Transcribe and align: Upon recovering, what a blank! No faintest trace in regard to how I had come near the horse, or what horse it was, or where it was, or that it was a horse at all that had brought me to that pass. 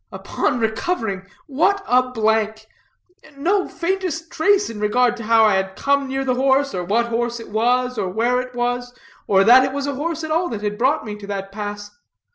Upon 0.11 0.59
recovering, 0.59 1.27
what 1.45 1.83
a 1.87 2.01
blank! 2.11 2.65
No 3.37 3.67
faintest 3.69 4.31
trace 4.31 4.67
in 4.67 4.79
regard 4.79 5.15
to 5.17 5.23
how 5.25 5.43
I 5.45 5.53
had 5.53 5.75
come 5.75 6.07
near 6.07 6.25
the 6.25 6.33
horse, 6.33 6.73
or 6.73 6.83
what 6.83 7.09
horse 7.09 7.39
it 7.39 7.49
was, 7.49 7.99
or 7.99 8.09
where 8.09 8.41
it 8.41 8.55
was, 8.55 8.95
or 9.27 9.43
that 9.43 9.63
it 9.63 9.73
was 9.73 9.85
a 9.85 9.93
horse 9.93 10.23
at 10.23 10.31
all 10.31 10.49
that 10.49 10.63
had 10.63 10.79
brought 10.79 11.05
me 11.05 11.15
to 11.17 11.27
that 11.27 11.51
pass. 11.51 11.91